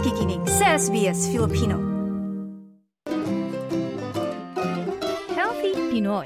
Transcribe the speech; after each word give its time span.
nakikinig 0.00 0.40
sa 0.48 0.80
SBS 0.80 1.28
Filipino. 1.28 1.76
Healthy 5.36 5.76
Pinoy 5.92 6.24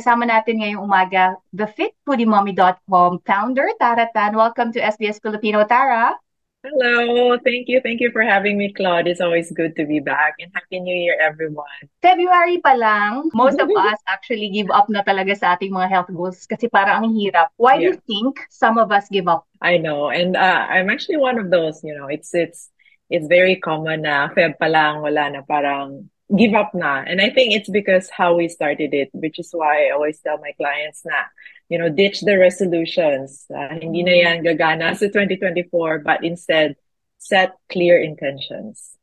Kasama 0.00 0.24
natin 0.24 0.64
ngayong 0.64 0.80
umaga, 0.80 1.36
the 1.52 1.68
fitfoodymommy.com 1.68 3.20
founder, 3.20 3.68
Tara 3.76 4.08
Tan. 4.16 4.32
Welcome 4.32 4.72
to 4.72 4.80
SBS 4.80 5.20
Filipino, 5.20 5.60
Tara. 5.68 6.16
Hello, 6.64 7.38
thank 7.38 7.68
you. 7.68 7.80
Thank 7.80 8.00
you 8.00 8.10
for 8.10 8.22
having 8.22 8.58
me, 8.58 8.72
Claude. 8.72 9.06
It's 9.06 9.20
always 9.20 9.50
good 9.52 9.76
to 9.76 9.86
be 9.86 10.00
back. 10.00 10.34
And 10.40 10.50
Happy 10.54 10.80
New 10.80 10.94
Year, 10.94 11.16
everyone. 11.22 11.66
February 12.02 12.58
pa 12.58 12.74
lang, 12.74 13.30
most 13.30 13.62
of 13.62 13.70
us 13.78 13.98
actually 14.10 14.50
give 14.50 14.66
up 14.74 14.90
na 14.90 15.06
talaga 15.06 15.38
sa 15.38 15.54
ating 15.54 15.70
mga 15.70 15.88
health 15.88 16.10
goals 16.10 16.42
kasi 16.50 16.66
parang 16.66 17.06
ang 17.06 17.14
hirap. 17.14 17.54
Why 17.56 17.78
do 17.78 17.86
you 17.86 17.94
Yeah. 17.94 18.02
think 18.10 18.42
some 18.50 18.74
of 18.78 18.90
us 18.90 19.06
give 19.06 19.30
up? 19.30 19.46
I 19.62 19.78
know. 19.78 20.10
And 20.10 20.36
uh, 20.36 20.66
I'm 20.66 20.90
actually 20.90 21.18
one 21.18 21.38
of 21.38 21.50
those, 21.50 21.82
you 21.82 21.94
know, 21.94 22.06
it's 22.10 22.34
it's 22.34 22.70
it's 23.10 23.26
very 23.26 23.56
common 23.62 24.02
na 24.02 24.28
Feb 24.34 24.58
pa 24.58 24.66
lang, 24.66 25.02
wala 25.02 25.30
na 25.30 25.42
parang 25.46 26.10
give 26.36 26.54
up 26.54 26.74
na. 26.74 27.02
And 27.06 27.20
I 27.20 27.30
think 27.30 27.54
it's 27.54 27.70
because 27.70 28.10
how 28.10 28.34
we 28.36 28.48
started 28.48 28.92
it, 28.92 29.10
which 29.12 29.38
is 29.38 29.50
why 29.52 29.88
I 29.88 29.90
always 29.90 30.20
tell 30.20 30.38
my 30.38 30.52
clients 30.56 31.02
na, 31.04 31.24
you 31.68 31.78
know, 31.78 31.88
ditch 31.88 32.20
the 32.20 32.38
resolutions. 32.38 33.46
Uh, 33.54 33.78
hindi 33.80 34.02
na 34.02 34.12
yan 34.12 34.44
gagana 34.44 34.96
sa 34.96 35.06
2024, 35.06 36.00
but 36.00 36.24
instead 36.24 36.76
set 37.18 37.52
clear 37.70 38.00
intentions. 38.00 38.96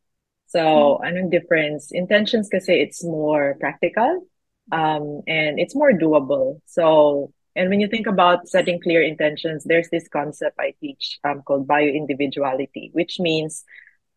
So, 0.48 1.02
anong 1.04 1.32
difference? 1.32 1.92
Intentions 1.92 2.48
kasi 2.48 2.80
it's 2.80 3.04
more 3.04 3.58
practical, 3.60 4.24
um, 4.72 5.22
and 5.28 5.60
it's 5.60 5.76
more 5.76 5.92
doable. 5.92 6.62
So, 6.66 7.34
and 7.56 7.70
when 7.70 7.80
you 7.80 7.88
think 7.88 8.08
about 8.08 8.48
setting 8.48 8.80
clear 8.80 9.02
intentions, 9.02 9.64
there's 9.66 9.90
this 9.90 10.08
concept 10.08 10.56
I 10.60 10.74
teach, 10.80 11.20
um, 11.24 11.42
called 11.42 11.68
bioindividuality, 11.68 12.94
which 12.94 13.20
means 13.20 13.66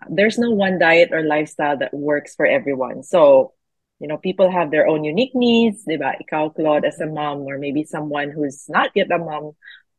there's 0.09 0.39
no 0.39 0.51
one 0.51 0.79
diet 0.79 1.11
or 1.13 1.23
lifestyle 1.23 1.79
that 1.79 1.93
works 1.93 2.35
for 2.35 2.47
everyone. 2.47 3.03
So, 3.03 3.55
you 3.99 4.07
know, 4.07 4.17
people 4.17 4.51
have 4.51 4.71
their 4.71 4.87
own 4.87 5.03
unique 5.03 5.35
needs, 5.35 5.85
diba? 5.85 6.15
Ikaw, 6.23 6.55
Claude, 6.55 6.85
as 6.85 7.01
a 7.01 7.07
mom, 7.07 7.41
or 7.41 7.59
maybe 7.59 7.85
someone 7.85 8.31
who's 8.31 8.69
not 8.69 8.91
yet 8.95 9.11
a 9.11 9.19
mom. 9.19 9.53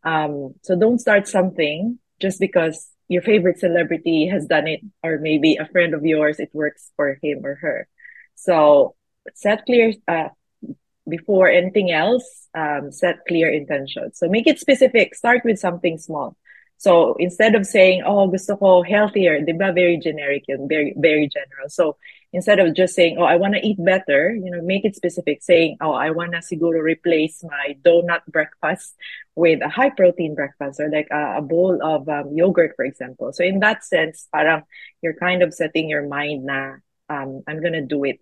Um, 0.04 0.56
so 0.62 0.80
don't 0.80 1.00
start 1.00 1.28
something 1.28 2.00
just 2.22 2.40
because 2.40 2.88
your 3.10 3.22
favorite 3.22 3.60
celebrity 3.60 4.28
has 4.28 4.46
done 4.46 4.68
it, 4.68 4.82
or 5.04 5.18
maybe 5.18 5.58
a 5.58 5.66
friend 5.66 5.94
of 5.94 6.06
yours, 6.06 6.40
it 6.40 6.50
works 6.54 6.92
for 6.96 7.18
him 7.22 7.46
or 7.46 7.56
her. 7.56 7.88
So 8.36 8.96
set 9.34 9.66
clear, 9.66 9.94
uh, 10.08 10.30
before 11.08 11.50
anything 11.50 11.92
else, 11.92 12.48
um, 12.54 12.92
set 12.92 13.26
clear 13.28 13.50
intentions. 13.50 14.20
So 14.20 14.30
make 14.30 14.48
it 14.48 14.60
specific. 14.60 15.16
Start 15.16 15.42
with 15.44 15.60
something 15.60 15.98
small. 15.98 16.38
So 16.80 17.16
instead 17.20 17.56
of 17.56 17.66
saying, 17.68 18.04
oh, 18.08 18.32
gusto 18.32 18.56
ko 18.56 18.84
healthier, 18.88 19.44
di 19.44 19.52
ba? 19.52 19.76
Very 19.76 20.00
generic 20.00 20.48
and 20.48 20.64
very, 20.72 20.96
very 20.96 21.28
general. 21.28 21.68
So 21.68 22.00
instead 22.32 22.58
of 22.60 22.74
just 22.74 22.96
saying, 22.96 23.18
oh, 23.20 23.28
I 23.28 23.36
want 23.36 23.56
to 23.56 23.60
eat 23.60 23.76
better, 23.84 24.32
you 24.32 24.50
know, 24.50 24.62
make 24.64 24.86
it 24.86 24.96
specific, 24.96 25.44
saying, 25.44 25.76
oh, 25.82 25.92
I 25.92 26.12
want 26.12 26.32
to 26.32 26.40
siguro 26.40 26.80
replace 26.80 27.44
my 27.44 27.76
donut 27.84 28.24
breakfast 28.32 28.96
with 29.36 29.60
a 29.62 29.68
high 29.68 29.90
protein 29.90 30.36
breakfast 30.36 30.80
or 30.80 30.90
like 30.90 31.12
a, 31.12 31.40
a 31.40 31.42
bowl 31.42 31.84
of 31.84 32.08
um, 32.08 32.32
yogurt, 32.32 32.78
for 32.78 32.86
example. 32.86 33.34
So 33.34 33.44
in 33.44 33.60
that 33.60 33.84
sense, 33.84 34.30
parang 34.32 34.64
you're 35.02 35.20
kind 35.20 35.44
of 35.44 35.54
setting 35.54 35.90
your 35.90 36.08
mind 36.08 36.46
na, 36.46 36.80
um, 37.10 37.44
I'm 37.46 37.60
going 37.60 37.76
to 37.76 37.84
do 37.84 38.06
it 38.06 38.22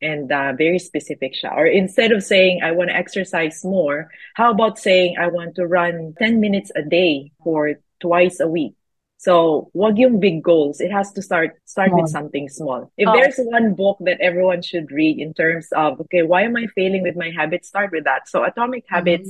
and 0.00 0.32
uh, 0.32 0.54
very 0.56 0.78
specific 0.78 1.34
siya. 1.36 1.52
Or 1.52 1.66
instead 1.66 2.12
of 2.12 2.22
saying, 2.22 2.62
I 2.64 2.72
want 2.72 2.88
to 2.88 2.96
exercise 2.96 3.60
more, 3.62 4.08
how 4.34 4.50
about 4.52 4.78
saying, 4.78 5.16
I 5.20 5.28
want 5.28 5.56
to 5.56 5.66
run 5.66 6.14
10 6.18 6.40
minutes 6.40 6.72
a 6.74 6.80
day 6.80 7.32
for 7.44 7.76
twice 8.00 8.40
a 8.40 8.48
week? 8.48 8.74
So, 9.20 9.68
wag 9.76 9.98
yung 10.00 10.16
big 10.18 10.40
goals. 10.42 10.80
It 10.80 10.88
has 10.90 11.12
to 11.12 11.20
start 11.20 11.52
start 11.68 11.92
with 11.92 12.08
something 12.08 12.48
small. 12.48 12.88
If 12.96 13.04
Oh. 13.04 13.12
there's 13.12 13.36
one 13.36 13.76
book 13.76 14.00
that 14.08 14.16
everyone 14.20 14.64
should 14.64 14.88
read 14.90 15.20
in 15.20 15.36
terms 15.36 15.68
of, 15.76 16.00
okay, 16.08 16.22
why 16.24 16.48
am 16.48 16.56
I 16.56 16.72
failing 16.72 17.04
with 17.04 17.16
my 17.20 17.28
habits? 17.28 17.68
Start 17.68 17.92
with 17.92 18.04
that. 18.08 18.32
So, 18.32 18.44
Atomic 18.44 18.88
Habits, 18.88 19.28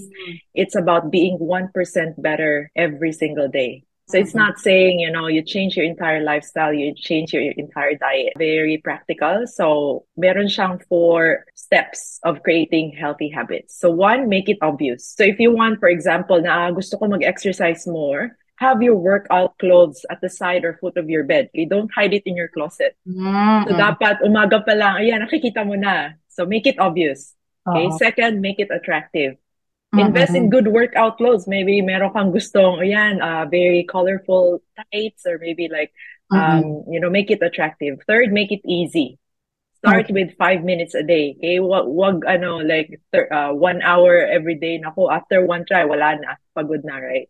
it's 0.55 0.79
about 0.79 1.11
being 1.11 1.43
1% 1.43 2.15
better 2.23 2.71
every 2.77 3.11
single 3.11 3.49
day. 3.51 3.83
So 4.11 4.19
it's 4.19 4.35
Mhm. 4.35 4.43
not 4.43 4.59
saying, 4.59 4.99
you 4.99 5.11
know, 5.11 5.27
you 5.31 5.43
change 5.43 5.77
your 5.79 5.87
entire 5.87 6.19
lifestyle, 6.23 6.75
you 6.75 6.95
change 6.95 7.33
your 7.33 7.47
entire 7.55 7.95
diet. 7.95 8.35
Very 8.39 8.79
practical. 8.79 9.47
So 9.47 10.03
meron 10.19 10.51
siyang 10.51 10.83
four 10.91 11.47
steps 11.55 12.19
of 12.27 12.43
creating 12.43 12.91
healthy 12.99 13.31
habits. 13.31 13.79
So 13.79 13.91
one, 13.91 14.27
make 14.29 14.49
it 14.51 14.59
obvious. 14.63 15.07
So 15.07 15.23
if 15.23 15.39
you 15.39 15.55
want, 15.55 15.79
for 15.79 15.87
example, 15.87 16.43
na 16.43 16.71
gusto 16.75 16.99
ko 16.99 17.07
mag-exercise 17.07 17.87
more, 17.87 18.35
have 18.61 18.85
your 18.85 18.95
workout 18.95 19.57
clothes 19.57 20.05
at 20.13 20.21
the 20.21 20.29
side 20.29 20.69
or 20.69 20.77
foot 20.77 21.01
of 21.01 21.09
your 21.09 21.25
bed. 21.25 21.49
Okay? 21.51 21.65
Don't 21.65 21.91
hide 21.91 22.13
it 22.13 22.29
in 22.29 22.37
your 22.37 22.53
closet. 22.53 22.93
Mm-mm. 23.09 23.65
So 23.65 23.73
dapat 23.73 24.21
umaga 24.21 24.61
pa 24.61 24.77
lang, 24.77 25.01
ayan, 25.01 25.25
nakikita 25.25 25.65
mo 25.65 25.81
na. 25.81 26.21
So 26.29 26.45
make 26.45 26.69
it 26.69 26.77
obvious. 26.77 27.33
Okay? 27.65 27.89
Oo. 27.89 27.97
Second, 27.97 28.45
make 28.45 28.61
it 28.61 28.69
attractive. 28.69 29.41
Invest 29.91 30.39
in 30.39 30.55
good 30.55 30.71
workout 30.71 31.19
clothes. 31.19 31.51
Maybe 31.51 31.83
meron 31.83 32.15
kang 32.15 32.31
gustong, 32.31 32.79
ayan, 32.79 33.19
uh, 33.19 33.43
very 33.51 33.83
colorful 33.83 34.63
tights 34.79 35.27
or 35.27 35.43
maybe 35.43 35.67
like, 35.67 35.91
um, 36.31 36.87
you 36.87 37.03
know, 37.03 37.11
make 37.11 37.27
it 37.27 37.43
attractive. 37.43 37.99
Third, 38.07 38.31
make 38.31 38.55
it 38.55 38.63
easy. 38.63 39.19
Start 39.83 40.07
Okay. 40.07 40.15
with 40.15 40.39
five 40.39 40.63
minutes 40.63 40.95
a 40.95 41.03
day. 41.03 41.35
Okay? 41.35 41.59
Wag, 41.59 41.91
wag 41.91 42.23
ano, 42.23 42.63
like, 42.63 43.03
thir- 43.11 43.33
uh, 43.35 43.51
one 43.51 43.83
hour 43.83 44.15
every 44.15 44.55
day. 44.55 44.79
Nako, 44.79 45.11
after 45.11 45.43
one 45.43 45.67
try, 45.67 45.83
wala 45.83 46.15
na. 46.23 46.39
Pagod 46.55 46.87
na, 46.87 47.03
right? 47.03 47.27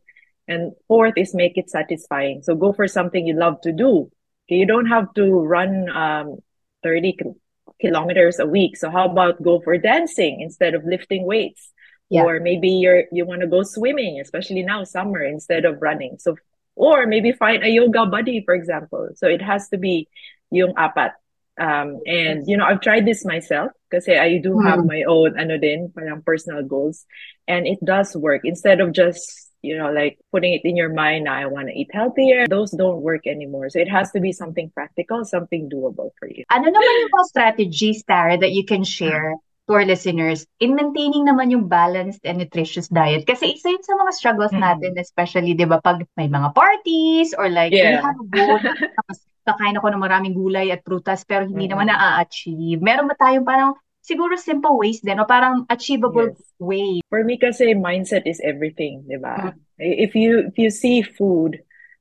And 0.50 0.74
fourth 0.90 1.14
is 1.14 1.30
make 1.34 1.54
it 1.54 1.70
satisfying. 1.70 2.42
So 2.42 2.58
go 2.58 2.74
for 2.74 2.90
something 2.90 3.22
you 3.22 3.38
love 3.38 3.62
to 3.62 3.70
do. 3.70 4.10
Okay? 4.50 4.58
You 4.58 4.66
don't 4.66 4.90
have 4.90 5.14
to 5.14 5.30
run, 5.30 5.86
um, 5.94 6.42
30 6.82 7.14
kil- 7.14 7.38
kilometers 7.78 8.42
a 8.42 8.46
week. 8.50 8.74
So 8.76 8.90
how 8.90 9.06
about 9.06 9.38
go 9.38 9.62
for 9.62 9.78
dancing 9.78 10.42
instead 10.42 10.74
of 10.74 10.82
lifting 10.84 11.22
weights? 11.24 11.70
Yeah. 12.10 12.26
Or 12.26 12.40
maybe 12.42 12.68
you're 12.82 13.04
you 13.14 13.22
want 13.24 13.46
to 13.46 13.46
go 13.46 13.62
swimming, 13.62 14.18
especially 14.18 14.66
now 14.66 14.82
summer 14.82 15.22
instead 15.22 15.62
of 15.64 15.78
running. 15.78 16.18
So 16.18 16.34
or 16.74 17.06
maybe 17.06 17.30
find 17.30 17.62
a 17.62 17.68
yoga 17.70 18.06
buddy, 18.06 18.42
for 18.42 18.54
example. 18.54 19.14
So 19.14 19.28
it 19.28 19.42
has 19.42 19.68
to 19.70 19.78
be 19.78 20.08
yung 20.50 20.74
apat. 20.74 21.12
Um, 21.60 22.00
and 22.06 22.42
you 22.48 22.56
know, 22.56 22.64
I've 22.64 22.80
tried 22.80 23.06
this 23.06 23.24
myself 23.24 23.70
because 23.86 24.08
I 24.08 24.38
do 24.42 24.58
have 24.64 24.80
Mm. 24.80 24.88
my 24.88 25.02
own 25.06 25.38
ano 25.38 25.58
din, 25.60 25.92
parang 25.94 26.24
personal 26.24 26.64
goals, 26.64 27.04
and 27.46 27.66
it 27.68 27.78
does 27.84 28.16
work. 28.16 28.42
Instead 28.48 28.80
of 28.80 28.96
just 28.96 29.49
you 29.62 29.76
know, 29.76 29.92
like 29.92 30.18
putting 30.32 30.52
it 30.54 30.64
in 30.64 30.76
your 30.76 30.88
mind, 30.92 31.28
I 31.28 31.46
want 31.46 31.68
to 31.68 31.74
eat 31.76 31.90
healthier. 31.92 32.46
Those 32.48 32.70
don't 32.72 33.02
work 33.04 33.26
anymore. 33.26 33.68
So 33.68 33.78
it 33.78 33.88
has 33.88 34.10
to 34.12 34.20
be 34.20 34.32
something 34.32 34.70
practical, 34.72 35.24
something 35.24 35.68
doable 35.68 36.10
for 36.18 36.28
you. 36.28 36.44
Ano 36.48 36.66
naman 36.68 36.94
yung 37.04 37.12
mga 37.12 37.26
strategies, 37.28 38.00
Tara, 38.04 38.40
that 38.40 38.52
you 38.52 38.64
can 38.64 38.84
share 38.84 39.36
to 39.68 39.70
our 39.76 39.84
listeners 39.84 40.48
in 40.58 40.74
maintaining 40.74 41.28
naman 41.28 41.52
yung 41.52 41.68
balanced 41.68 42.24
and 42.24 42.40
nutritious 42.40 42.88
diet? 42.88 43.28
Kasi 43.28 43.54
isa 43.54 43.68
yun 43.70 43.84
sa 43.84 43.94
mga 44.00 44.12
struggles 44.16 44.54
Mm. 44.56 44.64
natin, 44.64 44.90
especially, 44.96 45.52
di 45.52 45.68
ba, 45.68 45.78
pag 45.78 46.02
may 46.16 46.26
mga 46.26 46.56
parties 46.56 47.36
or 47.36 47.52
like, 47.52 47.70
we 47.70 47.78
Yeah. 47.84 48.00
have 48.00 48.16
a 48.16 48.26
goal, 48.32 48.58
tapos 48.96 49.16
kakain 49.44 49.76
ako 49.76 49.92
ng 49.92 50.02
maraming 50.02 50.34
gulay 50.36 50.72
at 50.72 50.80
prutas, 50.84 51.22
pero 51.28 51.44
hindi 51.44 51.68
Mm. 51.68 51.72
naman 51.76 51.86
na-achieve. 51.92 52.80
Meron 52.80 53.08
ba 53.12 53.16
tayong 53.18 53.44
parang, 53.44 53.76
siguro 54.02 54.36
simple 54.38 54.76
ways 54.78 55.00
din, 55.00 55.20
o 55.20 55.24
parang 55.28 55.64
achievable 55.68 56.32
Yes. 56.32 56.52
way? 56.58 57.00
For 57.10 57.22
me 57.24 57.38
kasi 57.38 57.74
mindset 57.74 58.26
is 58.26 58.40
everything, 58.42 59.04
'di 59.06 59.18
ba? 59.20 59.54
If 59.78 60.14
you 60.14 60.48
if 60.50 60.56
you 60.58 60.70
see 60.70 61.02
food 61.02 61.58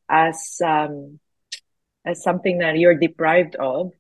as 0.10 0.62
um 0.64 1.20
as 2.06 2.24
something 2.24 2.60
that 2.60 2.78
you're 2.78 2.96
deprived 2.98 3.56
of, 3.58 3.92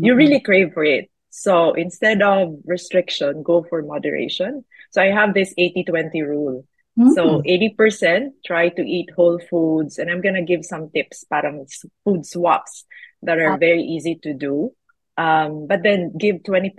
you 0.00 0.14
Mm-hmm. 0.14 0.16
really 0.16 0.40
crave 0.40 0.72
for 0.72 0.84
it. 0.84 1.10
So 1.30 1.72
instead 1.74 2.22
of 2.22 2.60
restriction, 2.64 3.42
go 3.42 3.62
for 3.68 3.82
moderation. 3.82 4.64
So 4.90 5.02
I 5.02 5.10
have 5.10 5.34
this 5.34 5.54
80-20 5.58 6.22
rule. 6.22 6.64
Mm. 6.98 7.14
So 7.14 7.42
80% 7.44 8.34
try 8.44 8.68
to 8.70 8.82
eat 8.82 9.10
whole 9.16 9.40
foods 9.50 9.98
and 9.98 10.10
I'm 10.10 10.20
gonna 10.22 10.44
give 10.44 10.64
some 10.64 10.90
tips 10.90 11.24
parang 11.24 11.66
food 12.04 12.26
swaps 12.26 12.84
that 13.22 13.38
are 13.38 13.54
Okay. 13.54 13.58
very 13.58 13.82
easy 13.82 14.16
to 14.22 14.34
do. 14.34 14.72
Um, 15.18 15.66
but 15.66 15.82
then 15.82 16.16
give 16.16 16.42
20% 16.46 16.74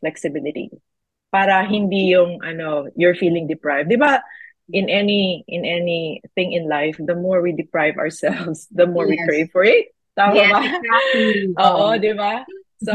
flexibility 0.00 0.70
para 1.32 1.66
hindi 1.66 2.16
yung 2.16 2.40
ano 2.42 2.88
you're 2.96 3.14
feeling 3.14 3.46
deprived. 3.46 3.90
'Di 3.90 4.00
ba? 4.00 4.22
In 4.72 4.88
any 4.90 5.44
in 5.46 5.62
anything 5.62 6.52
in 6.56 6.66
life, 6.66 6.98
the 6.98 7.14
more 7.14 7.38
we 7.42 7.52
deprive 7.52 7.96
ourselves, 8.00 8.66
the 8.74 8.86
more 8.86 9.06
we 9.06 9.20
crave 9.22 9.50
for 9.52 9.62
it. 9.62 9.92
Tama 10.16 10.34
Yes, 10.34 10.50
ba? 10.50 10.60
exactly. 10.64 11.30
Oo. 11.62 11.86
'di 12.00 12.12
ba? 12.16 12.42
So 12.82 12.94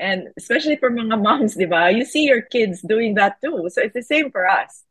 and 0.00 0.32
especially 0.38 0.80
for 0.80 0.88
mga 0.88 1.20
moms, 1.20 1.58
'di 1.58 1.68
ba? 1.68 1.92
You 1.92 2.06
see 2.06 2.24
your 2.24 2.40
kids 2.40 2.80
doing 2.80 3.18
that 3.20 3.36
too. 3.44 3.68
So 3.68 3.82
it's 3.84 3.98
the 3.98 4.06
same 4.06 4.30
for 4.32 4.48
us. 4.48 4.86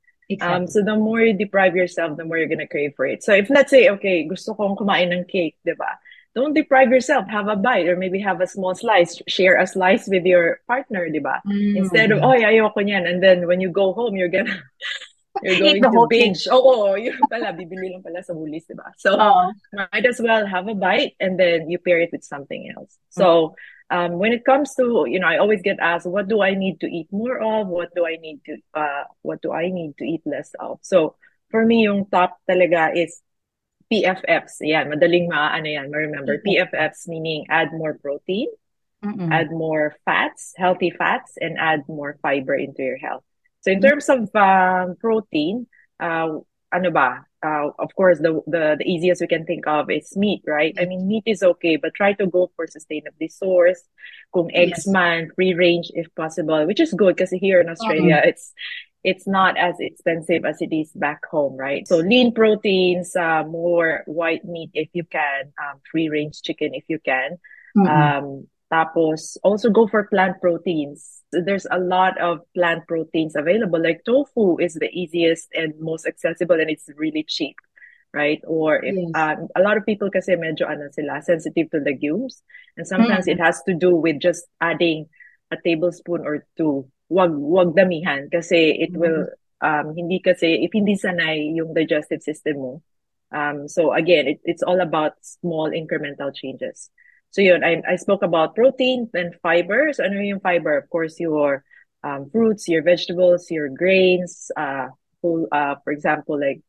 Um, 0.45 0.69
so 0.69 0.85
the 0.85 0.93
more 0.93 1.25
you 1.25 1.33
deprive 1.33 1.73
yourself, 1.73 2.13
the 2.13 2.21
more 2.27 2.37
you're 2.37 2.51
gonna 2.51 2.69
crave 2.69 2.93
for 2.93 3.09
it. 3.09 3.25
So 3.25 3.33
if 3.33 3.49
let's 3.49 3.73
say, 3.73 3.89
okay, 3.97 4.29
gusto 4.29 4.53
kong 4.53 4.77
kumain 4.77 5.09
ng 5.09 5.25
cake, 5.25 5.57
di 5.65 5.73
ba? 5.73 5.97
Don't 6.35 6.53
deprive 6.53 6.89
yourself. 6.89 7.27
Have 7.27 7.47
a 7.47 7.55
bite 7.55 7.87
or 7.87 7.97
maybe 7.97 8.19
have 8.19 8.41
a 8.41 8.47
small 8.47 8.75
slice. 8.75 9.21
Share 9.27 9.57
a 9.57 9.65
slice 9.65 10.07
with 10.07 10.25
your 10.25 10.61
partner, 10.67 11.09
di 11.09 11.19
ba? 11.19 11.41
Mm. 11.45 11.75
Instead 11.77 12.11
of, 12.11 12.21
oh, 12.21 12.33
yeah, 12.33 12.53
ayoko 12.53 12.77
niyan. 12.85 13.09
And 13.09 13.23
then 13.23 13.47
when 13.47 13.59
you 13.59 13.69
go 13.69 13.93
home, 13.93 14.15
you're 14.15 14.29
gonna 14.29 14.53
you're 15.43 15.59
going 15.59 15.81
to 15.81 16.07
binge. 16.09 16.47
Oo, 16.51 16.95
yun 16.95 17.17
pala, 17.29 17.53
bibili 17.53 17.93
lang 17.93 18.03
pala 18.03 18.21
sa 18.23 18.33
Woolies, 18.33 18.65
di 18.67 18.75
ba? 18.75 18.93
So, 18.97 19.15
might 19.73 20.05
as 20.05 20.19
well 20.21 20.45
have 20.45 20.67
a 20.67 20.75
bite 20.75 21.15
and 21.19 21.39
then 21.39 21.69
you 21.69 21.79
pair 21.79 21.99
it 22.01 22.11
with 22.11 22.23
something 22.23 22.73
else. 22.75 22.97
So, 23.09 23.55
um, 23.89 24.19
when 24.19 24.33
it 24.33 24.45
comes 24.45 24.75
to, 24.75 25.05
you 25.07 25.19
know, 25.19 25.27
I 25.27 25.37
always 25.37 25.61
get 25.61 25.79
asked, 25.79 26.05
what 26.05 26.27
do 26.27 26.41
I 26.41 26.53
need 26.53 26.79
to 26.81 26.87
eat 26.87 27.07
more 27.11 27.39
of? 27.39 27.67
What 27.67 27.93
do 27.95 28.05
I 28.05 28.17
need 28.17 28.41
to, 28.45 28.57
uh, 28.73 29.03
what 29.21 29.41
do 29.41 29.51
I 29.51 29.69
need 29.69 29.97
to 29.97 30.05
eat 30.05 30.21
less 30.25 30.51
of? 30.59 30.79
So, 30.81 31.15
for 31.49 31.65
me, 31.65 31.89
yung 31.89 32.05
top 32.05 32.37
talaga 32.49 32.93
is 32.95 33.21
PFFs. 33.91 34.57
Yan, 34.61 34.89
madaling 34.89 35.27
ma, 35.29 35.49
ano 35.53 35.65
yan, 35.67 35.91
ma-remember. 35.91 36.41
PFFs 36.45 37.07
meaning 37.07 37.45
add 37.49 37.73
more 37.73 37.97
protein, 37.97 38.47
Mm-mm. 39.03 39.31
add 39.31 39.51
more 39.51 39.95
fats, 40.05 40.53
healthy 40.57 40.91
fats, 40.91 41.33
and 41.41 41.57
add 41.57 41.83
more 41.87 42.17
fiber 42.21 42.55
into 42.55 42.83
your 42.83 42.97
health. 42.97 43.23
So 43.61 43.71
in 43.71 43.81
terms 43.81 44.07
of 44.09 44.29
um, 44.35 44.95
protein, 45.01 45.67
uh, 45.99 46.39
ano 46.71 46.91
ba? 46.91 47.25
Uh, 47.41 47.71
of 47.79 47.95
course, 47.95 48.19
the, 48.19 48.43
the 48.47 48.75
the 48.77 48.83
easiest 48.83 49.21
we 49.21 49.27
can 49.27 49.45
think 49.45 49.65
of 49.65 49.89
is 49.89 50.11
meat, 50.17 50.43
right? 50.45 50.75
I 50.77 50.83
mean, 50.83 51.07
meat 51.07 51.23
is 51.25 51.41
okay, 51.41 51.77
but 51.77 51.95
try 51.95 52.11
to 52.19 52.27
go 52.27 52.51
for 52.55 52.67
sustainably 52.67 53.31
sourced. 53.31 53.87
Kung 54.35 54.51
eggs 54.53 54.83
Yes. 54.83 54.87
man, 54.87 55.31
free 55.35 55.53
range 55.55 55.87
if 55.95 56.13
possible, 56.15 56.67
which 56.67 56.81
is 56.83 56.91
good 56.93 57.15
because 57.15 57.31
here 57.31 57.61
in 57.63 57.69
Australia, 57.69 58.19
it's 58.25 58.51
it's 59.03 59.27
not 59.27 59.57
as 59.57 59.75
expensive 59.79 60.43
as 60.43 60.61
it 60.61 60.73
is 60.75 60.91
back 60.91 61.25
home, 61.25 61.55
right? 61.55 61.87
So 61.87 61.97
lean 61.97 62.33
proteins, 62.33 63.15
uh, 63.15 63.43
more 63.43 64.03
white 64.05 64.43
meat 64.43 64.71
if 64.73 64.89
you 64.93 65.03
can, 65.03 65.53
um, 65.57 65.79
free 65.89 66.09
range 66.09 66.41
chicken 66.41 66.73
if 66.73 66.83
you 66.87 66.99
can. 66.99 67.37
Mm-mm. 67.77 67.87
Um, 67.87 68.47
tapos 68.71 69.37
also 69.43 69.69
go 69.69 69.87
for 69.87 70.05
plant 70.07 70.41
proteins. 70.41 71.23
There's 71.31 71.65
a 71.71 71.79
lot 71.79 72.19
of 72.19 72.41
plant 72.53 72.87
proteins 72.87 73.35
available. 73.35 73.81
Like 73.81 74.03
tofu 74.05 74.57
is 74.57 74.73
the 74.75 74.89
easiest 74.91 75.47
and 75.53 75.73
most 75.79 76.05
accessible 76.05 76.59
and 76.59 76.69
it's 76.69 76.89
really 76.97 77.23
cheap, 77.23 77.55
right? 78.13 78.41
Or 78.45 78.83
if 78.83 78.95
Yes. 78.95 79.11
um, 79.15 79.47
a 79.55 79.61
lot 79.61 79.77
of 79.77 79.85
people 79.85 80.11
kasi 80.11 80.35
medyo 80.35 80.69
ano 80.69 80.89
sila, 80.91 81.21
sensitive 81.21 81.71
to 81.71 81.77
legumes. 81.77 82.43
And 82.75 82.85
sometimes 82.85 83.27
it 83.27 83.39
has 83.39 83.63
to 83.63 83.73
do 83.73 83.95
with 83.95 84.19
just 84.19 84.43
adding 84.59 85.07
a 85.51 85.57
tablespoon 85.63 86.21
or 86.25 86.45
two. 86.57 86.89
Wag 87.09 87.33
wag 87.33 87.73
damihan 87.73 88.29
kasi 88.29 88.77
it 88.77 88.93
will 88.93 89.25
um 89.65 89.97
hindi 89.97 90.21
kasi 90.21 90.61
if 90.61 90.71
hindi 90.71 90.93
sanay 90.93 91.57
yung 91.57 91.73
digestive 91.73 92.21
system 92.21 92.61
mo. 92.61 92.73
Um 93.33 93.67
so 93.67 93.93
again, 93.93 94.29
it, 94.29 94.39
it's 94.45 94.63
all 94.63 94.79
about 94.79 95.17
small 95.21 95.73
incremental 95.73 96.29
changes. 96.33 96.89
So 97.31 97.41
yun, 97.41 97.63
I, 97.63 97.81
I 97.87 97.95
spoke 97.97 98.23
about 98.23 98.55
protein 98.55 99.09
and 99.13 99.35
fiber. 99.41 99.93
So 99.93 100.03
ano 100.03 100.17
yung 100.17 100.39
fiber? 100.39 100.77
Of 100.77 100.89
course, 100.89 101.19
your 101.19 101.63
um, 102.03 102.29
fruits, 102.31 102.67
your 102.67 102.81
vegetables, 102.81 103.51
your 103.51 103.69
grains, 103.69 104.49
uh, 104.57 104.87
whole, 105.21 105.47
uh, 105.51 105.75
for 105.83 105.93
example, 105.93 106.39
like 106.39 106.61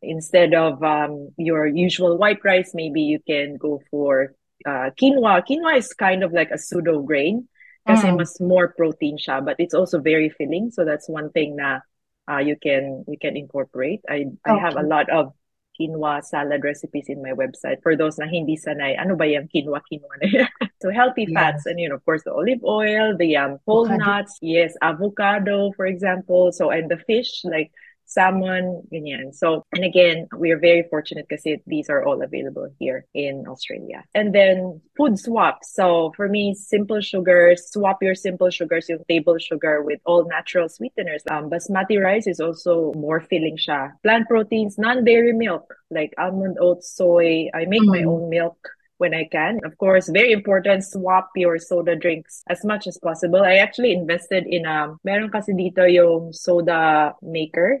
instead 0.00 0.54
of 0.54 0.82
um, 0.82 1.30
your 1.36 1.66
usual 1.66 2.16
white 2.16 2.40
rice, 2.44 2.72
maybe 2.74 3.02
you 3.02 3.18
can 3.26 3.56
go 3.56 3.82
for 3.90 4.34
uh, 4.66 4.90
quinoa. 5.00 5.44
Quinoa 5.46 5.76
is 5.76 5.92
kind 5.92 6.22
of 6.22 6.32
like 6.32 6.50
a 6.50 6.58
pseudo 6.58 7.02
grain 7.02 7.48
kasi 7.86 8.10
Mm. 8.10 8.16
mas 8.16 8.40
more 8.40 8.74
protein 8.74 9.16
siya, 9.18 9.44
but 9.44 9.56
it's 9.58 9.74
also 9.74 10.00
very 10.00 10.28
filling. 10.28 10.70
So 10.70 10.84
that's 10.84 11.08
one 11.08 11.30
thing 11.30 11.56
na 11.56 11.80
uh, 12.28 12.38
you 12.42 12.56
can 12.56 13.04
you 13.08 13.18
can 13.18 13.36
incorporate. 13.36 14.00
I 14.08 14.28
I 14.44 14.54
have 14.56 14.76
a 14.76 14.82
lot 14.84 15.08
of 15.10 15.32
quinoa 15.78 16.24
salad 16.26 16.64
recipes 16.66 17.06
in 17.08 17.22
my 17.22 17.30
website 17.30 17.78
for 17.86 17.94
those 17.94 18.18
na 18.18 18.26
hindi 18.26 18.58
sanay. 18.58 18.98
Ano 18.98 19.14
ba 19.14 19.26
yung 19.30 19.46
quinoa 19.48 19.80
quinoa 19.86 20.16
na 20.20 20.28
yan? 20.28 20.50
so 20.82 20.90
healthy 20.90 21.26
fats 21.30 21.66
and 21.66 21.78
you 21.78 21.88
know 21.88 21.96
of 21.96 22.04
course 22.04 22.24
the 22.26 22.34
olive 22.34 22.60
oil, 22.66 23.14
the 23.16 23.36
um, 23.38 23.58
whole 23.66 23.86
Avocado. 23.86 24.04
nuts, 24.04 24.38
yes, 24.42 24.74
avocado 24.82 25.70
for 25.78 25.86
example. 25.86 26.50
So 26.52 26.70
and 26.70 26.90
the 26.90 26.98
fish 26.98 27.42
like 27.46 27.70
salmon, 28.08 28.82
ganyan. 28.90 29.34
So, 29.34 29.62
and 29.72 29.84
again, 29.84 30.26
we 30.36 30.50
are 30.50 30.58
very 30.58 30.82
fortunate 30.88 31.28
kasi 31.28 31.60
these 31.68 31.88
are 31.92 32.02
all 32.02 32.24
available 32.24 32.66
here 32.80 33.04
in 33.14 33.44
Australia. 33.46 34.02
And 34.16 34.34
then 34.34 34.80
food 34.96 35.20
swaps. 35.20 35.74
So 35.76 36.12
for 36.16 36.28
me, 36.28 36.54
simple 36.56 37.00
sugars, 37.00 37.70
swap 37.70 38.02
your 38.02 38.16
simple 38.16 38.50
sugars, 38.50 38.88
yung 38.88 39.04
table 39.08 39.36
sugar 39.38 39.84
with 39.84 40.00
all 40.08 40.26
natural 40.26 40.68
sweeteners. 40.68 41.22
Um, 41.30 41.50
basmati 41.52 42.00
rice 42.00 42.26
is 42.26 42.40
also 42.40 42.92
more 42.96 43.20
filling 43.20 43.60
siya. 43.60 43.92
Plant 44.02 44.26
proteins, 44.26 44.78
non-dairy 44.78 45.32
milk, 45.36 45.68
like 45.92 46.14
almond 46.18 46.56
oats, 46.60 46.90
soy. 46.96 47.52
I 47.54 47.66
make 47.68 47.84
my 47.84 48.02
Mm. 48.02 48.08
own 48.08 48.24
milk 48.30 48.56
when 48.98 49.14
I 49.14 49.28
can. 49.30 49.60
Of 49.64 49.78
course, 49.78 50.08
very 50.08 50.32
important, 50.32 50.82
swap 50.82 51.30
your 51.36 51.58
soda 51.58 51.94
drinks 51.94 52.42
as 52.48 52.64
much 52.64 52.86
as 52.86 52.98
possible. 52.98 53.42
I 53.44 53.62
actually 53.62 53.92
invested 53.92 54.46
in 54.48 54.66
a, 54.66 54.96
meron 55.04 55.30
kasi 55.30 55.52
dito 55.52 55.86
yung 55.86 56.32
soda 56.32 57.14
maker 57.22 57.78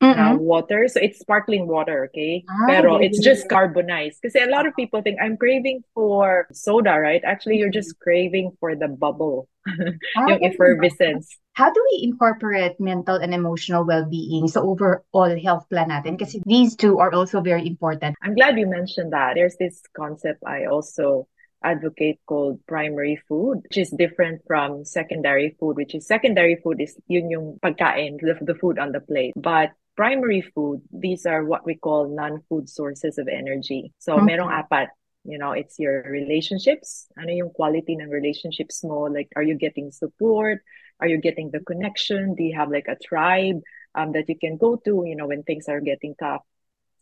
uh, 0.00 0.34
Mm-mm. 0.34 0.38
water. 0.38 0.88
So 0.88 1.00
it's 1.00 1.18
sparkling 1.20 1.66
water, 1.66 2.04
okay? 2.06 2.44
Ah, 2.48 2.66
Pero 2.66 2.96
it's 2.96 3.20
just 3.20 3.48
carbonized. 3.48 4.18
Because 4.22 4.36
a 4.36 4.50
lot 4.50 4.66
of 4.66 4.74
people 4.74 5.02
think 5.02 5.18
I'm 5.20 5.36
craving 5.36 5.82
for 5.94 6.46
soda, 6.52 6.98
right? 6.98 7.22
Actually, 7.24 7.58
you're 7.58 7.70
just 7.70 7.98
craving 8.00 8.56
for 8.60 8.74
the 8.74 8.88
bubble, 8.88 9.48
Ah, 10.16 10.26
yung 10.28 10.44
effervescence. 10.44 11.28
How 11.52 11.70
do 11.70 11.80
we 11.92 12.08
incorporate 12.08 12.80
mental 12.80 13.16
and 13.16 13.34
emotional 13.34 13.84
well-being 13.84 14.48
sa 14.48 14.60
overall 14.64 15.36
health 15.36 15.68
plan 15.68 15.90
natin? 15.92 16.16
Kasi 16.16 16.40
these 16.46 16.76
two 16.76 16.98
are 16.98 17.12
also 17.12 17.40
very 17.40 17.66
important. 17.66 18.16
I'm 18.22 18.34
glad 18.34 18.56
you 18.56 18.66
mentioned 18.66 19.12
that. 19.12 19.34
There's 19.36 19.56
this 19.60 19.82
concept 19.92 20.40
I 20.46 20.64
also 20.64 21.28
advocate 21.62 22.18
called 22.24 22.64
primary 22.66 23.20
food, 23.28 23.60
which 23.68 23.76
is 23.76 23.90
different 23.90 24.40
from 24.46 24.84
secondary 24.84 25.56
food, 25.60 25.76
which 25.76 25.94
is 25.94 26.06
secondary 26.06 26.56
food 26.56 26.80
is 26.80 26.96
yun 27.06 27.28
yung 27.30 27.58
pagkain, 27.60 28.16
the, 28.20 28.38
the 28.40 28.54
food 28.56 28.78
on 28.78 28.92
the 28.92 29.00
plate. 29.00 29.34
But 29.36 29.72
primary 30.00 30.40
food, 30.40 30.80
these 30.88 31.28
are 31.28 31.44
what 31.44 31.68
we 31.68 31.76
call 31.76 32.08
non-food 32.08 32.72
sources 32.72 33.20
of 33.20 33.28
energy. 33.28 33.92
So 34.00 34.16
Mhm. 34.16 34.32
merong 34.32 34.48
apat. 34.48 34.88
You 35.28 35.36
know, 35.36 35.52
it's 35.52 35.76
your 35.76 36.08
relationships. 36.08 37.04
Ano 37.20 37.28
yung 37.28 37.52
quality 37.52 38.00
ng 38.00 38.08
relationships 38.08 38.80
mo? 38.80 39.12
Like, 39.12 39.28
are 39.36 39.44
you 39.44 39.60
getting 39.60 39.92
support? 39.92 40.64
Are 41.04 41.10
you 41.12 41.20
getting 41.20 41.52
the 41.52 41.60
connection? 41.60 42.32
Do 42.32 42.40
you 42.40 42.56
have 42.56 42.72
like 42.72 42.88
a 42.88 42.96
tribe 42.96 43.60
um, 43.92 44.16
that 44.16 44.32
you 44.32 44.40
can 44.40 44.56
go 44.56 44.80
to, 44.88 45.04
you 45.04 45.12
know, 45.12 45.28
when 45.28 45.44
things 45.44 45.68
are 45.68 45.84
getting 45.84 46.16
tough? 46.16 46.40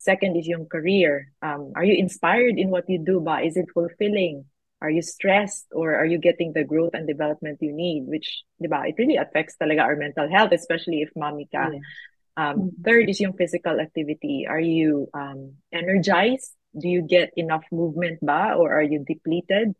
Second 0.03 0.35
is 0.35 0.51
yung 0.51 0.67
career. 0.67 1.31
Um, 1.39 1.71
are 1.79 1.87
you 1.87 1.95
inspired 1.95 2.59
in 2.59 2.67
what 2.67 2.91
you 2.91 2.99
do 2.99 3.23
ba? 3.23 3.39
Is 3.39 3.55
it 3.55 3.71
fulfilling? 3.71 4.51
Are 4.83 4.91
you 4.91 5.03
stressed 5.03 5.67
or 5.71 5.95
are 5.95 6.07
you 6.07 6.19
getting 6.19 6.51
the 6.51 6.63
growth 6.63 6.95
and 6.95 7.07
development 7.07 7.59
you 7.59 7.71
need? 7.71 8.07
Which, 8.07 8.47
di 8.59 8.67
ba, 8.67 8.87
it 8.87 8.95
really 8.99 9.19
affects 9.19 9.55
talaga 9.59 9.83
our 9.83 9.95
mental 9.99 10.27
health, 10.31 10.51
especially 10.51 11.03
if 11.03 11.11
mommy 11.15 11.47
ka. 11.51 11.71
Yes. 11.71 11.83
Um, 12.39 12.71
Mhm. 12.71 12.87
third 12.87 13.05
is 13.11 13.19
yung 13.19 13.35
physical 13.35 13.83
activity. 13.83 14.47
Are 14.47 14.63
you 14.63 15.11
um, 15.11 15.59
energized? 15.75 16.55
Do 16.71 16.87
you 16.87 17.03
get 17.03 17.35
enough 17.35 17.67
movement 17.67 18.23
ba 18.23 18.55
or 18.55 18.71
are 18.71 18.85
you 18.85 19.03
depleted? 19.03 19.75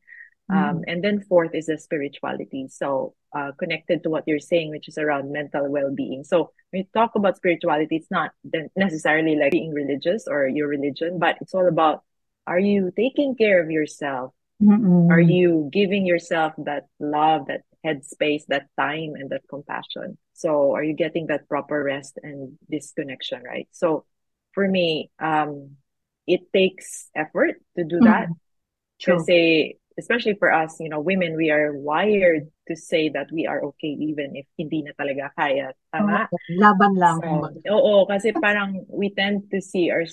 Um, 0.50 0.82
and 0.90 1.06
then 1.06 1.22
fourth 1.22 1.54
is 1.54 1.70
the 1.70 1.78
spirituality. 1.78 2.74
So, 2.74 3.14
uh, 3.38 3.54
connected 3.54 4.02
to 4.02 4.10
what 4.10 4.26
you're 4.26 4.42
saying, 4.42 4.74
which 4.74 4.90
is 4.90 4.98
around 4.98 5.30
mental 5.30 5.70
well-being. 5.70 6.26
So, 6.26 6.50
when 6.74 6.82
you 6.82 6.90
talk 6.90 7.14
about 7.14 7.38
spirituality, 7.38 8.02
it's 8.02 8.10
not 8.10 8.34
necessarily 8.74 9.38
like 9.38 9.54
being 9.54 9.70
religious 9.70 10.26
or 10.26 10.50
your 10.50 10.66
religion, 10.66 11.22
but 11.22 11.38
it's 11.38 11.54
all 11.54 11.70
about, 11.70 12.02
are 12.50 12.58
you 12.58 12.90
taking 12.90 13.38
care 13.38 13.62
of 13.62 13.70
yourself? 13.70 14.34
Mm-mm. 14.58 15.14
Are 15.14 15.22
you 15.22 15.70
giving 15.70 16.10
yourself 16.10 16.58
that 16.66 16.90
love, 16.98 17.46
that 17.54 17.69
headspace, 17.86 18.44
that 18.48 18.68
time, 18.80 19.14
and 19.16 19.30
that 19.30 19.48
compassion? 19.50 20.18
So, 20.34 20.76
are 20.76 20.84
you 20.84 20.94
getting 20.94 21.28
that 21.28 21.48
proper 21.48 21.84
rest 21.84 22.20
and 22.22 22.58
disconnection, 22.70 23.44
right? 23.44 23.68
So, 23.72 24.06
for 24.54 24.68
me, 24.68 25.12
um, 25.20 25.78
it 26.28 26.52
takes 26.54 27.10
effort 27.16 27.62
to 27.78 27.84
do 27.84 28.00
that. 28.02 28.30
True. 29.00 29.24
say, 29.24 29.78
especially 29.98 30.36
for 30.36 30.52
us, 30.52 30.78
you 30.80 30.90
know, 30.90 31.00
women, 31.00 31.36
we 31.36 31.52
are 31.52 31.72
wired 31.76 32.48
to 32.68 32.76
say 32.76 33.10
that 33.10 33.28
we 33.32 33.48
are 33.48 33.64
okay 33.64 33.96
even 34.00 34.36
if 34.36 34.46
hindi 34.58 34.84
na 34.84 34.92
talaga 34.96 35.32
kaya. 35.36 35.72
Tama? 35.92 36.28
Laban 36.56 36.94
lang. 36.96 37.20
So, 37.20 37.76
oo, 37.76 38.06
kasi 38.06 38.32
parang 38.32 38.86
we 38.88 39.12
tend 39.12 39.52
to 39.52 39.60
see 39.60 39.92
our, 39.92 40.04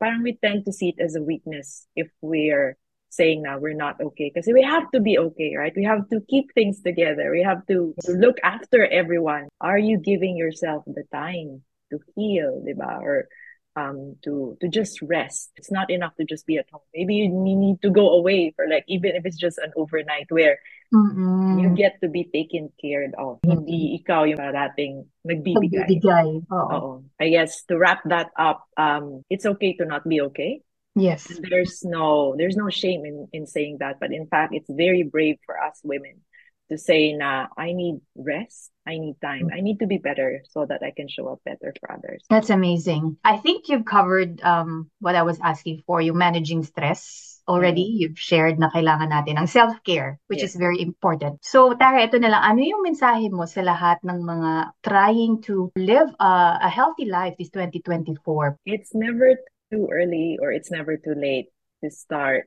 parang 0.00 0.22
we 0.22 0.36
tend 0.40 0.64
to 0.64 0.72
see 0.72 0.96
it 0.96 1.00
as 1.00 1.16
a 1.16 1.22
weakness 1.22 1.88
if 1.96 2.08
we're 2.20 2.76
saying 3.14 3.42
now 3.42 3.58
we're 3.58 3.78
not 3.78 4.00
okay. 4.00 4.30
because 4.32 4.50
we 4.52 4.62
have 4.62 4.90
to 4.92 5.00
be 5.00 5.18
okay, 5.18 5.54
right? 5.56 5.72
We 5.74 5.84
have 5.84 6.08
to 6.10 6.20
keep 6.28 6.52
things 6.54 6.82
together. 6.82 7.30
We 7.30 7.42
have 7.42 7.66
to, 7.68 7.94
look 8.08 8.36
after 8.42 8.86
everyone. 8.86 9.48
Are 9.60 9.78
you 9.78 9.98
giving 9.98 10.36
yourself 10.36 10.84
the 10.86 11.04
time 11.12 11.62
to 11.90 11.98
heal, 12.16 12.62
diba? 12.66 13.00
Or 13.00 13.28
um 13.76 14.16
to 14.22 14.56
to 14.60 14.68
just 14.68 15.02
rest. 15.02 15.50
It's 15.56 15.70
not 15.70 15.90
enough 15.90 16.14
to 16.16 16.24
just 16.24 16.46
be 16.46 16.58
at 16.58 16.70
home. 16.70 16.86
Maybe 16.94 17.26
you 17.26 17.30
need 17.30 17.82
to 17.82 17.90
go 17.90 18.14
away 18.14 18.52
for 18.54 18.66
like 18.70 18.84
even 18.86 19.18
if 19.18 19.26
it's 19.26 19.38
just 19.38 19.58
an 19.58 19.72
overnight 19.76 20.30
where 20.30 20.58
Mm-mm. 20.94 21.60
you 21.60 21.74
get 21.74 21.98
to 22.02 22.08
be 22.08 22.24
taken 22.30 22.70
care 22.78 23.10
of. 23.18 23.42
Hindi 23.42 23.98
ikaw 23.98 24.30
yung 24.30 24.38
parating 24.38 25.10
nagbibigay. 25.26 25.90
Pagbibigay. 25.90 26.28
Oo. 26.54 26.70
Oo. 26.70 26.92
I 27.18 27.34
guess 27.34 27.66
to 27.66 27.74
wrap 27.74 28.06
that 28.06 28.30
up, 28.38 28.62
um, 28.78 29.26
it's 29.26 29.46
okay 29.58 29.74
to 29.74 29.84
not 29.86 30.06
be 30.06 30.22
okay. 30.30 30.62
Yes. 30.94 31.26
There's 31.50 31.82
no 31.84 32.34
there's 32.38 32.56
no 32.56 32.70
shame 32.70 33.04
in, 33.04 33.26
in 33.32 33.46
saying 33.46 33.78
that, 33.80 33.98
but 34.00 34.12
in 34.12 34.26
fact, 34.26 34.54
it's 34.54 34.70
very 34.70 35.02
brave 35.02 35.38
for 35.44 35.60
us 35.60 35.80
women 35.82 36.22
to 36.70 36.78
say 36.78 37.12
na 37.12 37.46
I 37.58 37.72
need 37.72 38.00
rest, 38.16 38.70
I 38.86 38.96
need 38.98 39.20
time, 39.20 39.50
I 39.52 39.60
need 39.60 39.80
to 39.80 39.86
be 39.86 39.98
better 39.98 40.40
so 40.48 40.64
that 40.64 40.82
I 40.82 40.92
can 40.96 41.08
show 41.08 41.28
up 41.28 41.40
better 41.44 41.74
for 41.80 41.92
others. 41.92 42.24
That's 42.30 42.48
amazing. 42.50 43.18
I 43.24 43.36
think 43.36 43.68
you've 43.68 43.84
covered 43.84 44.40
um, 44.42 44.90
what 45.00 45.14
I 45.14 45.22
was 45.22 45.38
asking 45.42 45.82
for, 45.86 46.00
you 46.00 46.14
managing 46.14 46.64
stress 46.64 47.34
already. 47.46 47.84
Mm. 47.84 47.96
You've 48.00 48.18
shared 48.18 48.58
na 48.58 48.70
kailangan 48.72 49.12
natin 49.12 49.36
ng 49.36 49.46
self-care, 49.46 50.18
which 50.28 50.40
Yes. 50.40 50.54
is 50.54 50.56
very 50.56 50.80
important. 50.80 51.44
So, 51.44 51.76
Tara, 51.76 52.08
ito 52.08 52.16
na 52.16 52.32
lang. 52.32 52.40
Ano 52.40 52.60
yung 52.64 52.80
mensahe 52.80 53.28
mo 53.28 53.44
sa 53.44 53.60
lahat 53.60 54.00
ng 54.00 54.24
mga 54.24 54.72
trying 54.80 55.44
to 55.44 55.68
live 55.76 56.08
a, 56.16 56.64
a 56.64 56.70
healthy 56.72 57.04
life 57.04 57.36
this 57.36 57.52
2024? 57.52 58.56
It's 58.64 58.96
never 58.96 59.36
too 59.74 59.88
early 59.90 60.38
or 60.40 60.52
it's 60.52 60.70
never 60.70 60.96
too 60.96 61.14
late 61.18 61.50
to 61.82 61.90
start 61.90 62.46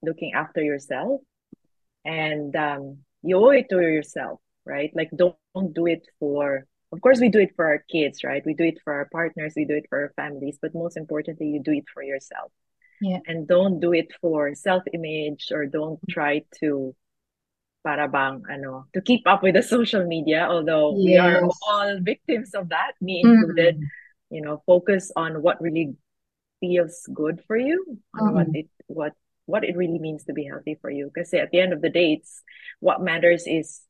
looking 0.00 0.32
after 0.32 0.62
yourself 0.62 1.20
and 2.04 2.56
um, 2.56 2.98
you 3.22 3.36
owe 3.36 3.50
it 3.50 3.68
to 3.68 3.76
yourself, 3.80 4.40
right? 4.64 4.90
Like 4.94 5.10
don't, 5.14 5.36
don't 5.54 5.74
do 5.74 5.86
it 5.86 6.06
for 6.18 6.64
of 6.90 7.02
course 7.02 7.20
we 7.20 7.28
do 7.28 7.40
it 7.40 7.52
for 7.54 7.66
our 7.66 7.84
kids, 7.90 8.24
right? 8.24 8.40
We 8.46 8.54
do 8.54 8.64
it 8.64 8.78
for 8.82 8.94
our 8.94 9.08
partners, 9.12 9.52
we 9.56 9.66
do 9.66 9.76
it 9.76 9.86
for 9.90 10.08
our 10.08 10.12
families, 10.16 10.56
but 10.62 10.72
most 10.72 10.96
importantly 10.96 11.48
you 11.48 11.60
do 11.62 11.72
it 11.72 11.84
for 11.92 12.02
yourself. 12.02 12.50
Yeah. 13.00 13.18
And 13.26 13.46
don't 13.46 13.78
do 13.78 13.92
it 13.92 14.08
for 14.22 14.54
self-image 14.54 15.52
or 15.52 15.66
don't 15.66 16.00
try 16.08 16.42
to 16.60 16.96
para 17.84 18.08
bang 18.08 18.42
ano 18.50 18.86
to 18.94 19.00
keep 19.00 19.22
up 19.26 19.42
with 19.42 19.54
the 19.54 19.62
social 19.62 20.04
media 20.04 20.50
although 20.50 20.98
we 20.98 21.14
are 21.16 21.46
all 21.70 21.90
victims 22.02 22.50
of 22.54 22.68
that 22.74 22.92
me 23.00 23.22
Mm. 23.22 23.30
included 23.38 23.74
you 24.34 24.42
know 24.42 24.62
focus 24.66 25.12
on 25.14 25.42
what 25.46 25.62
really 25.62 25.94
feels 26.60 27.06
good 27.12 27.40
for 27.46 27.56
you 27.56 27.98
on 28.18 28.34
what 28.34 28.46
it 28.52 28.68
what 28.86 29.12
what 29.46 29.64
it 29.64 29.76
really 29.76 29.98
means 29.98 30.24
to 30.24 30.32
be 30.32 30.44
healthy 30.44 30.76
for 30.80 30.90
you 30.90 31.10
because 31.12 31.32
at 31.34 31.50
the 31.50 31.60
end 31.60 31.72
of 31.72 31.80
the 31.80 31.88
day 31.88 32.12
it's 32.14 32.42
what 32.80 33.00
matters 33.00 33.46
is 33.46 33.80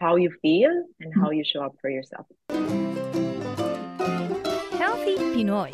how 0.00 0.16
you 0.16 0.30
feel 0.42 0.70
and 1.00 1.12
how 1.14 1.30
you 1.30 1.44
show 1.44 1.62
up 1.62 1.74
for 1.80 1.90
yourself 1.90 2.26
Healthy 4.78 5.16
Pinoy 5.34 5.70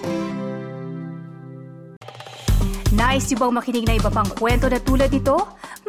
Nice 2.94 3.34
yung 3.34 3.42
bang 3.42 3.54
makinig 3.58 3.84
na 3.90 3.98
iba 3.98 4.06
pang 4.06 4.30
kwento 4.38 4.70
na 4.70 4.78
tulad 4.78 5.10
ito? 5.10 5.34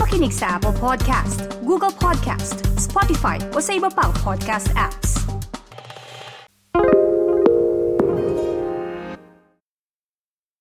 Makinig 0.01 0.33
sa 0.33 0.57
Apple 0.57 0.73
Podcast, 0.73 1.45
Google 1.61 1.93
Podcast, 1.93 2.65
Spotify 2.81 3.37
o 3.53 3.61
sa 3.61 3.77
iba 3.77 3.93
pang 3.93 4.09
podcast 4.25 4.73
apps. 4.73 5.25